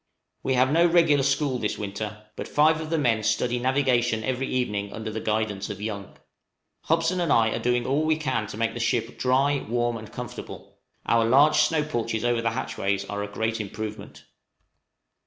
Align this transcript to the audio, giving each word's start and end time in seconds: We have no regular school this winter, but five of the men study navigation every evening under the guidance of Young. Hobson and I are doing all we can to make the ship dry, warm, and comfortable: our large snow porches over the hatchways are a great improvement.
We 0.41 0.55
have 0.55 0.71
no 0.71 0.87
regular 0.87 1.21
school 1.21 1.59
this 1.59 1.77
winter, 1.77 2.25
but 2.35 2.47
five 2.47 2.81
of 2.81 2.89
the 2.89 2.97
men 2.97 3.21
study 3.21 3.59
navigation 3.59 4.23
every 4.23 4.47
evening 4.47 4.91
under 4.91 5.11
the 5.11 5.19
guidance 5.19 5.69
of 5.69 5.79
Young. 5.79 6.17
Hobson 6.85 7.21
and 7.21 7.31
I 7.31 7.49
are 7.49 7.59
doing 7.59 7.85
all 7.85 8.01
we 8.03 8.15
can 8.17 8.47
to 8.47 8.57
make 8.57 8.73
the 8.73 8.79
ship 8.79 9.19
dry, 9.19 9.63
warm, 9.69 9.97
and 9.97 10.11
comfortable: 10.11 10.79
our 11.05 11.23
large 11.23 11.59
snow 11.59 11.83
porches 11.83 12.25
over 12.25 12.41
the 12.41 12.49
hatchways 12.53 13.05
are 13.05 13.21
a 13.21 13.27
great 13.31 13.61
improvement. 13.61 14.23